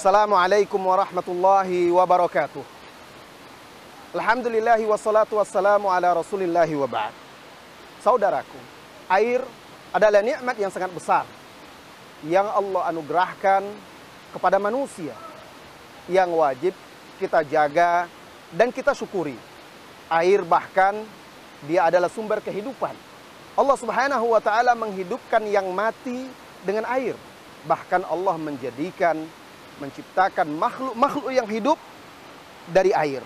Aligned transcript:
Assalamualaikum 0.00 0.80
warahmatullahi 0.80 1.92
wabarakatuh. 1.92 2.64
Alhamdulillahi 4.16 4.88
wassalatu 4.88 5.36
wassalamu 5.36 5.92
ala 5.92 6.16
rasulillahi 6.16 6.72
wa. 6.72 7.12
Saudaraku, 8.00 8.56
air 9.12 9.44
adalah 9.92 10.24
nikmat 10.24 10.56
yang 10.56 10.72
sangat 10.72 10.88
besar 10.96 11.28
yang 12.24 12.48
Allah 12.48 12.88
anugerahkan 12.88 13.60
kepada 14.32 14.56
manusia 14.56 15.12
yang 16.08 16.32
wajib 16.32 16.72
kita 17.20 17.44
jaga 17.44 18.08
dan 18.56 18.72
kita 18.72 18.96
syukuri. 18.96 19.36
Air 20.08 20.48
bahkan 20.48 20.96
dia 21.68 21.92
adalah 21.92 22.08
sumber 22.08 22.40
kehidupan. 22.40 22.96
Allah 23.52 23.76
Subhanahu 23.76 24.32
wa 24.32 24.40
taala 24.40 24.72
menghidupkan 24.72 25.44
yang 25.44 25.68
mati 25.76 26.24
dengan 26.64 26.88
air. 26.88 27.12
Bahkan 27.68 28.08
Allah 28.08 28.40
menjadikan 28.40 29.28
menciptakan 29.80 30.46
makhluk-makhluk 30.54 31.32
yang 31.32 31.48
hidup 31.48 31.76
dari 32.68 32.92
air. 32.94 33.24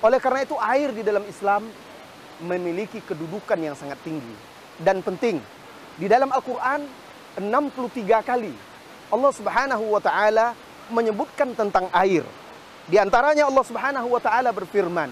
Oleh 0.00 0.18
karena 0.18 0.44
itu 0.44 0.56
air 0.58 0.90
di 0.90 1.04
dalam 1.04 1.24
Islam 1.28 1.68
memiliki 2.42 2.98
kedudukan 3.04 3.56
yang 3.60 3.76
sangat 3.78 4.00
tinggi 4.02 4.34
dan 4.80 5.00
penting. 5.04 5.38
Di 5.94 6.10
dalam 6.10 6.34
Al-Qur'an 6.34 6.82
63 7.38 8.02
kali 8.26 8.54
Allah 9.14 9.32
Subhanahu 9.32 9.84
wa 9.94 10.02
taala 10.02 10.58
menyebutkan 10.90 11.54
tentang 11.54 11.86
air. 11.94 12.26
Di 12.90 12.98
antaranya 12.98 13.46
Allah 13.46 13.64
Subhanahu 13.64 14.08
wa 14.10 14.20
taala 14.20 14.50
berfirman, 14.50 15.08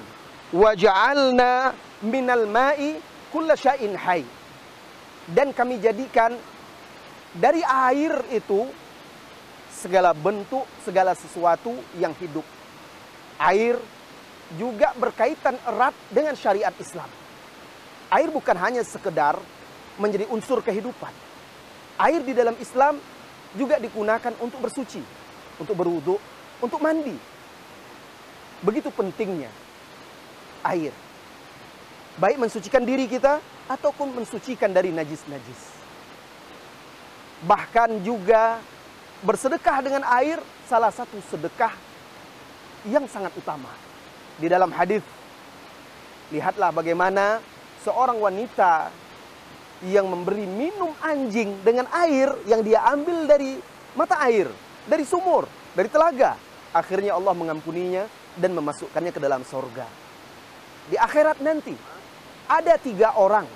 "Wa 0.53 0.75
ja'alna 0.75 1.73
minal 2.05 2.45
ma'i 2.51 2.99
kulla 3.31 3.55
syai'in 3.55 3.95
hayy." 3.97 4.27
Dan 5.31 5.55
kami 5.55 5.79
jadikan 5.79 6.35
dari 7.33 7.63
air 7.63 8.27
itu 8.35 8.67
segala 9.83 10.15
bentuk, 10.15 10.63
segala 10.87 11.19
sesuatu 11.19 11.75
yang 11.99 12.15
hidup. 12.23 12.47
Air 13.43 13.83
juga 14.55 14.95
berkaitan 14.95 15.59
erat 15.67 15.97
dengan 16.15 16.39
syariat 16.39 16.71
Islam. 16.79 17.11
Air 18.15 18.31
bukan 18.31 18.55
hanya 18.63 18.87
sekedar 18.87 19.35
menjadi 19.99 20.31
unsur 20.31 20.63
kehidupan. 20.63 21.11
Air 21.99 22.23
di 22.23 22.31
dalam 22.31 22.55
Islam 22.63 23.03
juga 23.59 23.83
digunakan 23.83 24.33
untuk 24.39 24.63
bersuci, 24.63 25.03
untuk 25.59 25.75
berwudu, 25.75 26.17
untuk 26.63 26.79
mandi. 26.79 27.19
Begitu 28.63 28.95
pentingnya 28.95 29.51
air. 30.63 30.95
Baik 32.21 32.39
mensucikan 32.39 32.85
diri 32.87 33.11
kita 33.11 33.43
ataupun 33.67 34.15
mensucikan 34.15 34.71
dari 34.71 34.95
najis-najis. 34.95 35.83
Bahkan 37.43 38.07
juga 38.07 38.63
bersedekah 39.23 39.79
dengan 39.83 40.03
air 40.19 40.43
salah 40.67 40.91
satu 40.91 41.19
sedekah 41.31 41.73
yang 42.91 43.07
sangat 43.07 43.31
utama. 43.39 43.71
Di 44.37 44.51
dalam 44.51 44.75
hadis 44.75 45.03
lihatlah 46.35 46.75
bagaimana 46.75 47.39
seorang 47.87 48.19
wanita 48.19 48.91
yang 49.87 50.07
memberi 50.07 50.47
minum 50.47 50.95
anjing 51.03 51.59
dengan 51.63 51.87
air 51.91 52.31
yang 52.47 52.63
dia 52.63 52.83
ambil 52.91 53.27
dari 53.27 53.59
mata 53.99 54.19
air, 54.27 54.51
dari 54.87 55.07
sumur, 55.07 55.47
dari 55.75 55.87
telaga. 55.91 56.39
Akhirnya 56.73 57.15
Allah 57.15 57.35
mengampuninya 57.37 58.07
dan 58.39 58.57
memasukkannya 58.57 59.13
ke 59.13 59.21
dalam 59.21 59.43
sorga. 59.45 59.85
Di 60.89 60.97
akhirat 60.99 61.39
nanti 61.45 61.77
ada 62.51 62.75
tiga 62.81 63.15
orang 63.15 63.47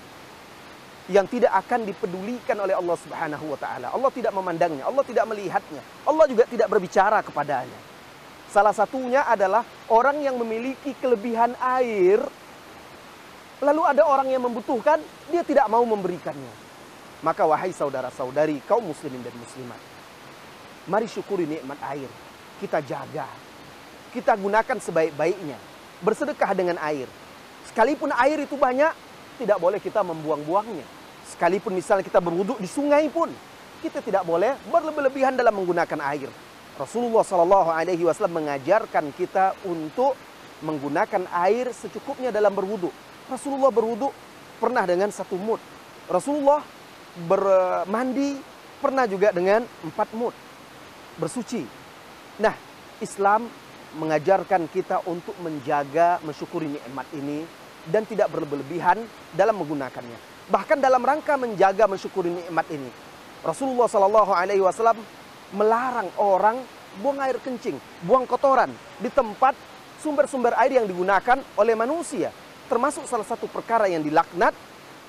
yang 1.06 1.26
tidak 1.30 1.54
akan 1.54 1.86
dipedulikan 1.86 2.58
oleh 2.58 2.74
Allah 2.74 2.96
Subhanahu 2.98 3.54
wa 3.54 3.58
taala. 3.58 3.94
Allah 3.94 4.10
tidak 4.10 4.34
memandangnya, 4.34 4.86
Allah 4.86 5.06
tidak 5.06 5.24
melihatnya. 5.30 5.82
Allah 6.02 6.26
juga 6.26 6.44
tidak 6.50 6.66
berbicara 6.66 7.22
kepadanya. 7.22 7.78
Salah 8.50 8.74
satunya 8.74 9.22
adalah 9.26 9.62
orang 9.90 10.22
yang 10.22 10.34
memiliki 10.38 10.94
kelebihan 10.98 11.54
air 11.62 12.22
lalu 13.62 13.82
ada 13.88 14.04
orang 14.04 14.28
yang 14.28 14.44
membutuhkan, 14.44 15.00
dia 15.32 15.40
tidak 15.40 15.64
mau 15.72 15.80
memberikannya. 15.86 16.52
Maka 17.24 17.48
wahai 17.48 17.72
saudara-saudari 17.72 18.60
kaum 18.68 18.84
muslimin 18.84 19.24
dan 19.24 19.32
muslimat, 19.40 19.80
mari 20.84 21.08
syukuri 21.08 21.48
nikmat 21.48 21.80
air. 21.88 22.10
Kita 22.60 22.80
jaga. 22.84 23.28
Kita 24.12 24.32
gunakan 24.36 24.76
sebaik-baiknya. 24.80 25.56
Bersedekah 26.00 26.52
dengan 26.56 26.76
air. 26.80 27.08
Sekalipun 27.68 28.12
air 28.16 28.44
itu 28.44 28.56
banyak, 28.56 28.92
tidak 29.40 29.58
boleh 29.60 29.80
kita 29.80 30.00
membuang-buangnya. 30.00 30.95
Sekalipun 31.26 31.74
misalnya 31.74 32.06
kita 32.06 32.22
berwudhu 32.22 32.56
di 32.62 32.70
sungai 32.70 33.10
pun, 33.10 33.28
kita 33.82 33.98
tidak 34.00 34.22
boleh 34.22 34.54
berlebih-lebihan 34.70 35.34
dalam 35.34 35.58
menggunakan 35.58 36.00
air. 36.14 36.30
Rasulullah 36.76 37.24
Shallallahu 37.24 37.72
Alaihi 37.72 38.04
Wasallam 38.04 38.44
mengajarkan 38.44 39.10
kita 39.16 39.56
untuk 39.64 40.12
menggunakan 40.60 41.28
air 41.46 41.72
secukupnya 41.72 42.28
dalam 42.28 42.52
berwudhu. 42.52 42.92
Rasulullah 43.26 43.72
berwudhu 43.72 44.12
pernah 44.60 44.84
dengan 44.84 45.08
satu 45.10 45.36
mut. 45.36 45.60
Rasulullah 46.06 46.62
bermandi 47.26 48.38
pernah 48.78 49.08
juga 49.08 49.32
dengan 49.32 49.64
empat 49.64 50.08
mut. 50.14 50.36
Bersuci. 51.16 51.64
Nah, 52.40 52.52
Islam 53.00 53.48
mengajarkan 53.96 54.68
kita 54.68 55.00
untuk 55.08 55.32
menjaga, 55.40 56.20
mensyukuri 56.20 56.68
nikmat 56.68 57.08
ini 57.16 57.48
dan 57.88 58.04
tidak 58.04 58.28
berlebihan 58.28 59.00
dalam 59.32 59.56
menggunakannya. 59.56 60.35
Bahkan 60.46 60.78
dalam 60.78 61.02
rangka 61.02 61.34
menjaga 61.34 61.90
mensyukuri 61.90 62.30
nikmat 62.30 62.66
ini, 62.70 62.90
Rasulullah 63.42 63.90
Shallallahu 63.90 64.30
Alaihi 64.30 64.62
Wasallam 64.62 64.98
melarang 65.54 66.10
orang 66.18 66.62
buang 67.02 67.18
air 67.22 67.38
kencing, 67.42 67.76
buang 68.06 68.24
kotoran 68.24 68.70
di 69.02 69.10
tempat 69.10 69.58
sumber-sumber 69.98 70.54
air 70.62 70.78
yang 70.78 70.86
digunakan 70.86 71.42
oleh 71.58 71.74
manusia. 71.74 72.30
Termasuk 72.70 73.06
salah 73.06 73.26
satu 73.26 73.50
perkara 73.50 73.90
yang 73.90 74.02
dilaknat 74.02 74.54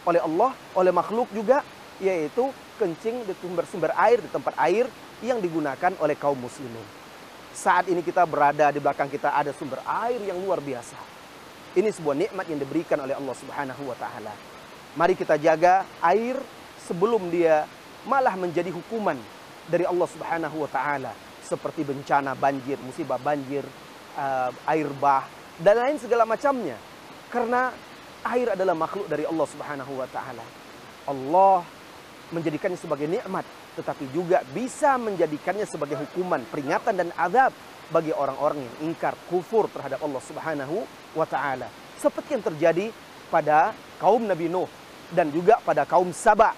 oleh 0.06 0.22
Allah, 0.22 0.52
oleh 0.74 0.94
makhluk 0.94 1.30
juga, 1.34 1.62
yaitu 2.02 2.50
kencing 2.81 3.25
di 3.25 3.34
sumber-sumber 3.38 3.94
air, 3.98 4.22
di 4.22 4.30
tempat 4.30 4.54
air 4.58 4.86
yang 5.22 5.42
digunakan 5.42 5.94
oleh 6.02 6.14
kaum 6.18 6.38
muslimin. 6.38 6.86
Saat 7.54 7.90
ini 7.90 8.06
kita 8.06 8.22
berada 8.25 8.69
di 8.69 8.78
belakang 8.78 9.09
kita 9.09 9.34
ada 9.34 9.50
sumber 9.54 9.81
air 9.86 10.22
yang 10.22 10.38
luar 10.38 10.62
biasa 10.62 11.18
ini 11.78 11.94
sebuah 11.94 12.18
nikmat 12.18 12.50
yang 12.50 12.58
diberikan 12.58 12.98
oleh 12.98 13.14
Allah 13.14 13.36
Subhanahu 13.38 13.86
wa 13.86 13.98
taala. 14.02 14.34
Mari 14.97 15.13
kita 15.13 15.38
jaga 15.38 15.85
air 16.02 16.41
sebelum 16.81 17.30
dia 17.30 17.69
malah 18.09 18.34
menjadi 18.34 18.74
hukuman 18.74 19.13
dari 19.69 19.85
Allah 19.85 20.09
Subhanahu 20.09 20.66
wa 20.66 20.69
taala 20.74 21.13
seperti 21.46 21.85
bencana 21.85 22.34
banjir, 22.34 22.81
musibah 22.81 23.22
banjir, 23.22 23.62
uh, 24.18 24.50
air 24.66 24.90
bah 24.97 25.30
dan 25.62 25.78
lain 25.78 26.02
segala 26.02 26.25
macamnya. 26.25 26.81
Karena 27.30 27.69
air 28.25 28.57
adalah 28.57 28.74
makhluk 28.74 29.06
dari 29.06 29.22
Allah 29.30 29.46
Subhanahu 29.46 30.02
wa 30.02 30.09
taala. 30.09 30.41
Allah 31.06 31.62
menjadikannya 32.34 32.81
sebagai 32.81 33.06
nikmat, 33.06 33.46
tetapi 33.78 34.09
juga 34.09 34.41
bisa 34.50 34.97
menjadikannya 34.97 35.69
sebagai 35.69 36.09
hukuman, 36.09 36.41
peringatan 36.50 37.06
dan 37.06 37.13
azab 37.13 37.53
bagi 37.94 38.18
orang-orang 38.18 38.66
yang 38.66 38.90
ingkar 38.90 39.13
kufur 39.30 39.69
terhadap 39.69 40.02
Allah 40.02 40.25
Subhanahu 40.25 40.90
wa 41.13 41.28
taala. 41.30 41.69
Seperti 42.02 42.34
yang 42.34 42.46
terjadi 42.50 42.90
pada 43.30 43.78
kaum 44.02 44.25
Nabi 44.25 44.50
Nuh 44.50 44.87
dan 45.12 45.31
juga 45.31 45.59
pada 45.63 45.84
kaum 45.84 46.12
Saba. 46.12 46.56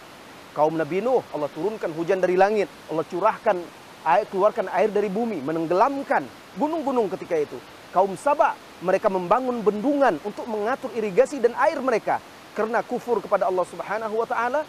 Kaum 0.53 0.75
Nabi 0.75 0.99
Nuh 0.99 1.21
Allah 1.31 1.49
turunkan 1.53 1.93
hujan 1.93 2.19
dari 2.19 2.33
langit, 2.33 2.67
Allah 2.89 3.05
curahkan 3.05 3.57
air 4.05 4.25
keluarkan 4.31 4.71
air 4.71 4.89
dari 4.89 5.11
bumi, 5.11 5.43
menenggelamkan 5.43 6.25
gunung-gunung 6.57 7.11
ketika 7.13 7.37
itu. 7.37 7.57
Kaum 7.89 8.13
Saba 8.17 8.53
mereka 8.81 9.09
membangun 9.09 9.61
bendungan 9.65 10.21
untuk 10.21 10.45
mengatur 10.45 10.93
irigasi 10.93 11.41
dan 11.41 11.53
air 11.57 11.81
mereka 11.81 12.21
karena 12.53 12.81
kufur 12.85 13.21
kepada 13.21 13.45
Allah 13.49 13.65
Subhanahu 13.65 14.15
wa 14.19 14.27
taala. 14.27 14.61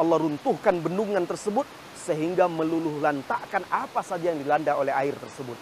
Allah 0.00 0.16
runtuhkan 0.16 0.80
bendungan 0.80 1.28
tersebut 1.28 1.68
sehingga 1.92 2.48
meluluh 2.48 2.96
lantakkan 3.04 3.60
apa 3.68 4.00
saja 4.00 4.32
yang 4.32 4.40
dilanda 4.40 4.72
oleh 4.80 4.96
air 4.96 5.12
tersebut 5.12 5.58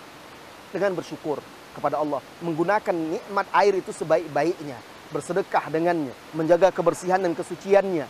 dengan 0.71 0.95
bersyukur 0.95 1.43
kepada 1.75 1.99
Allah, 1.99 2.19
menggunakan 2.43 2.95
nikmat 2.95 3.47
air 3.55 3.79
itu 3.79 3.91
sebaik-baiknya, 3.95 4.79
bersedekah 5.09 5.73
dengannya, 5.73 6.13
menjaga 6.37 6.69
kebersihan 6.69 7.21
dan 7.21 7.33
kesuciannya, 7.33 8.07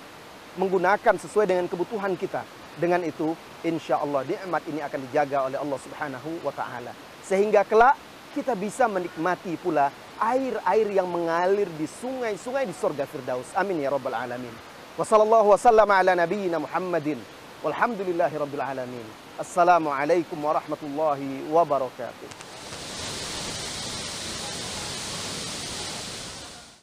menggunakan 0.58 1.14
sesuai 1.18 1.46
dengan 1.46 1.66
kebutuhan 1.70 2.18
kita. 2.18 2.42
Dengan 2.78 3.02
itu, 3.02 3.34
insya 3.66 3.98
Allah 3.98 4.22
nikmat 4.22 4.62
ini 4.70 4.78
akan 4.82 5.00
dijaga 5.10 5.50
oleh 5.50 5.58
Allah 5.58 5.78
Subhanahu 5.82 6.30
wa 6.46 6.54
Ta'ala, 6.54 6.94
sehingga 7.26 7.66
kelak 7.66 7.98
kita 8.34 8.54
bisa 8.54 8.86
menikmati 8.86 9.58
pula 9.58 9.90
air-air 10.18 10.86
yang 10.94 11.10
mengalir 11.10 11.66
di 11.74 11.86
sungai-sungai 11.86 12.66
di 12.66 12.74
surga 12.74 13.06
Firdaus. 13.06 13.50
Amin 13.58 13.82
ya 13.82 13.90
rabbal 13.90 14.14
alamin. 14.14 14.54
Wassallallahu 14.98 15.54
wasallam 15.54 15.90
ala 15.90 16.14
nabiyyina 16.14 16.58
Muhammadin. 16.62 17.18
Walhamdulillahi 17.62 18.34
rabbil 18.38 18.62
alamin. 18.62 19.06
Assalamualaikum 19.38 20.38
warahmatullahi 20.38 21.46
wabarakatuh. 21.50 22.47